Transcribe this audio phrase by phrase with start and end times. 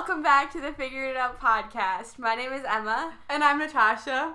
[0.00, 2.18] Welcome back to the Figured It Out podcast.
[2.18, 3.12] My name is Emma.
[3.28, 4.32] And I'm Natasha.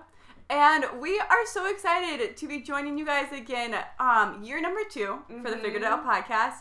[0.47, 5.17] And we are so excited to be joining you guys again, um, year number 2
[5.41, 6.57] for the Figured It Out podcast.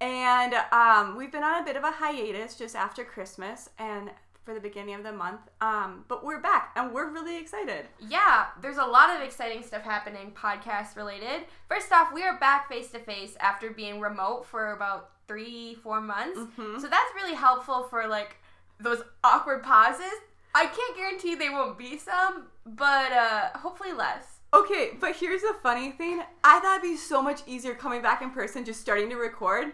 [0.00, 4.08] And um, we've been on a bit of a hiatus just after Christmas and
[4.46, 5.42] for the beginning of the month.
[5.60, 7.84] Um, but we're back and we're really excited.
[8.08, 11.42] Yeah, there's a lot of exciting stuff happening podcast related.
[11.68, 16.00] First off, we are back face to face after being remote for about three, four
[16.00, 16.38] months.
[16.38, 16.80] Mhm.
[16.80, 18.36] So that's really helpful for like
[18.80, 20.12] those awkward pauses.
[20.54, 24.40] I can't guarantee they won't be some, but uh, hopefully less.
[24.54, 26.22] Okay, but here's the funny thing.
[26.42, 29.72] I thought it'd be so much easier coming back in person, just starting to record.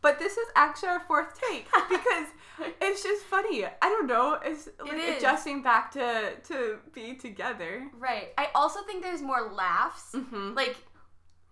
[0.00, 2.26] But this is actually our fourth take because
[2.82, 3.64] it's just funny.
[3.64, 4.38] I don't know.
[4.44, 5.16] It's like is.
[5.16, 7.88] adjusting back to to be together.
[7.98, 8.28] Right.
[8.36, 10.12] I also think there's more laughs.
[10.12, 10.54] Mm-hmm.
[10.54, 10.76] Like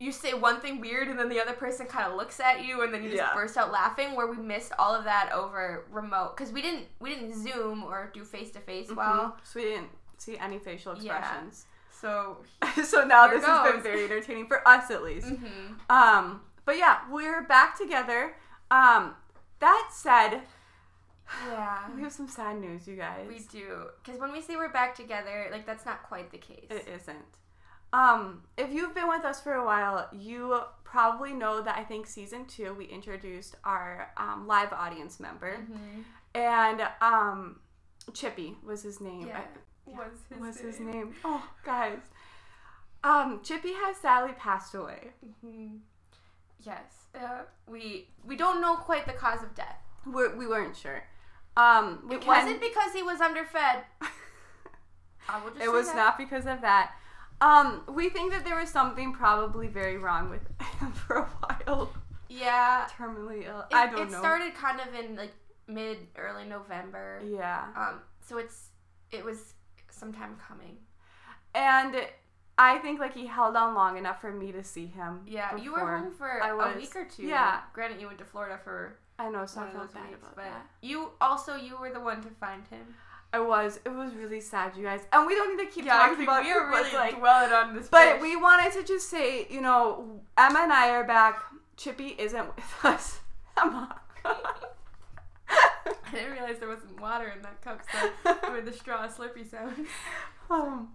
[0.02, 2.82] you say one thing weird and then the other person kind of looks at you
[2.82, 3.34] and then you just Yeah.
[3.34, 7.08] burst out laughing where we missed all of that over remote because we didn't we
[7.14, 11.18] didn't zoom or do face to face well so we didn't see any facial Yeah.
[11.18, 11.66] expressions.
[11.90, 12.38] so
[12.84, 15.28] so now this has been very entertaining for us at least.
[15.28, 15.78] mhm.
[15.88, 18.34] Um, but yeah, we're back together.
[18.70, 19.14] Um,
[19.60, 20.42] that said,
[21.50, 23.26] yeah we have some sad news, you guys.
[23.28, 26.66] we do because when we say we're back together like that's not quite the case
[26.70, 27.32] It isn't.
[27.92, 32.06] Um, if you've been with us for a while, you probably know that I think
[32.06, 36.04] season two we introduced our um, live audience member, Mhm.
[36.34, 37.60] and um,
[38.14, 39.26] Chippy was his name.
[39.26, 40.90] yeah I- was his, was his name.
[40.90, 41.14] name?
[41.24, 41.98] Oh, guys.
[43.04, 45.12] Um, Chippy has sadly passed away.
[45.44, 45.80] Mhm.
[46.64, 51.02] yes uh, we we don't know quite the cause of death We're, we weren't sure.
[51.56, 53.84] Um, we it can- wasn't because he was underfed
[55.28, 55.96] I will just it was that.
[55.96, 56.92] not because of that.
[57.42, 60.42] Um, we think that there was something probably very wrong with
[60.80, 61.92] him for a while.
[62.28, 63.60] yeah Terminally ill.
[63.70, 64.18] It, I don't it know.
[64.18, 65.32] started kind of in like
[65.66, 67.20] mid early November.
[67.24, 67.64] yeah.
[67.76, 68.68] Um, so it's
[69.10, 69.54] it was
[69.90, 70.76] sometime coming.
[71.54, 71.96] And
[72.58, 75.22] I think like he held on long enough for me to see him.
[75.26, 77.24] Yeah, you were home for I a was- week or two.
[77.24, 77.60] yeah.
[77.74, 80.36] Granted, you went to Florida for I know, so I of felt bad weeks, about
[80.36, 80.66] but that.
[80.80, 82.94] you also you were the one to find him.
[83.32, 83.80] I was.
[83.84, 85.00] It was really sad, you guys.
[85.12, 87.88] And we don't need to keep talking about it, but, like, dwelling on this.
[87.88, 91.38] But we wanted to just say, you know, Emma and I are back.
[91.76, 93.20] Chippy isn't with us.
[93.56, 93.96] Emma.
[94.24, 99.86] I didn't realize there wasn't water in that cup, so with the straw slurpy sound.
[100.50, 100.90] um,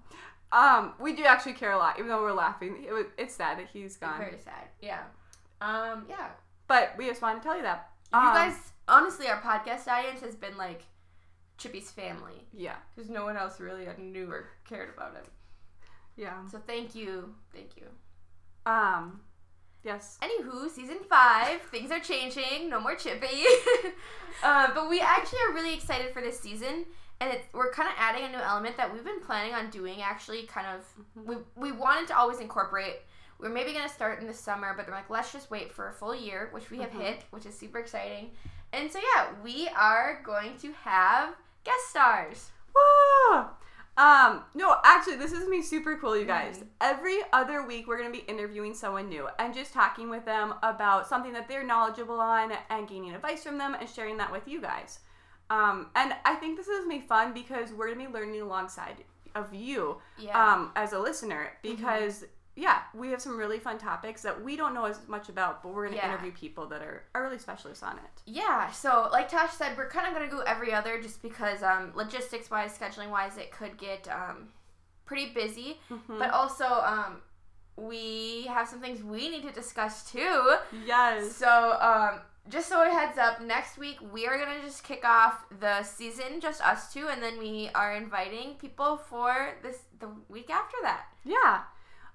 [0.52, 2.84] um, we do actually care a lot, even though we're laughing.
[2.88, 4.20] It was, it's sad that he's gone.
[4.20, 4.68] Very sad.
[4.82, 5.02] Yeah.
[5.62, 6.06] Um.
[6.10, 6.28] Yeah.
[6.68, 7.90] But we just wanted to tell you that.
[8.14, 8.56] You Um, guys,
[8.88, 10.84] honestly, our podcast audience has been like
[11.58, 12.46] Chippy's family.
[12.54, 12.76] Yeah.
[12.96, 15.26] because no one else really knew or cared about him.
[16.16, 16.46] Yeah.
[16.52, 17.86] So thank you, thank you.
[18.66, 19.22] Um,
[19.84, 20.18] yes.
[20.22, 22.70] Anywho, season five, things are changing.
[22.70, 23.44] No more Chippy.
[24.44, 26.86] uh, but we actually are really excited for this season,
[27.22, 30.02] and it's, we're kind of adding a new element that we've been planning on doing.
[30.02, 32.98] Actually, kind of we we wanted to always incorporate.
[33.40, 35.90] We are maybe gonna start in the summer, but they're like, let's just wait for
[35.90, 37.02] a full year, which we have Mhm.
[37.02, 38.32] hit, which is super exciting.
[38.74, 41.36] And so yeah, we are going to have
[41.68, 42.52] guest stars.
[42.74, 43.46] Woo!
[43.98, 46.60] Um, no, actually, this is gonna be super cool, you guys.
[46.60, 46.68] Mhm.
[46.82, 51.08] Every other week, we're gonna be interviewing someone new and just talking with them about
[51.08, 54.62] something that they're knowledgeable on and gaining advice from them and sharing that with you
[54.62, 55.00] guys.
[55.50, 59.04] Um, and I think this is gonna be fun because we're gonna be learning alongside
[59.34, 60.54] of you Yeah.
[60.54, 62.24] um, as a listener because.
[62.60, 65.70] Yeah, we have some really fun topics that we don't know as much about, but
[65.74, 66.10] we're going to Yeah.
[66.12, 68.22] interview people that are, are really specialists on it.
[68.26, 71.92] Yeah, so like Tosh said, we're kind of gonna go every other just because um,
[71.96, 74.50] logistics wise, scheduling wise, it could get um,
[75.06, 75.80] pretty busy.
[75.92, 76.18] Mhm.
[76.20, 77.22] But also, um,
[77.78, 80.56] we have some things we need to discuss too.
[80.86, 81.36] yes.
[81.36, 85.46] So, um, just so a heads up, next week we are gonna just kick off
[85.60, 90.50] the season, just us two, and then we are inviting people for this the week
[90.50, 91.06] after that.
[91.24, 91.64] Yeah.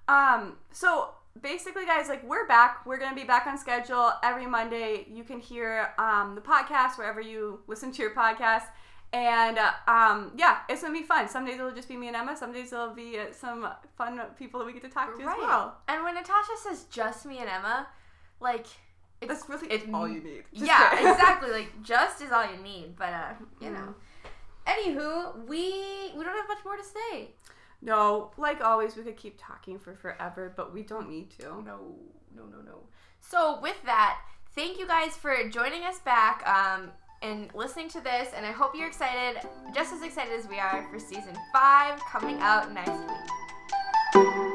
[0.07, 1.09] Um, so
[1.41, 2.85] basically guys, like we're back.
[2.85, 5.05] We're gonna be back on schedule every Monday.
[5.09, 8.63] You can hear um the podcast wherever you listen to your podcast.
[9.13, 11.29] And uh, um, yeah, it's gonna be fun.
[11.29, 12.35] Some days it'll just be me and Emma.
[12.35, 15.27] Some days it'll be uh, some fun people that we get to talk to as
[15.39, 15.77] well.
[15.87, 17.87] And when Natasha says just me and Emma,
[18.39, 18.65] like
[19.21, 20.43] it's That's really it's all you need.
[20.53, 21.51] Just yeah, exactly.
[21.51, 23.73] Like just is all you need, but uh, you Mhm.
[23.75, 23.95] know.
[24.65, 27.29] Anywho, we we don't have much more to say.
[27.83, 31.43] No, like always, we could keep talking for forever, but we don't need to.
[31.43, 31.95] No,
[32.33, 32.79] no, no, no.
[33.19, 34.19] So with that,
[34.55, 36.91] thank you guys for joining us back um,
[37.21, 39.41] and listening to this, and I hope you're excited,
[39.75, 42.91] just as excited as we are for season five coming out next
[44.15, 44.52] week.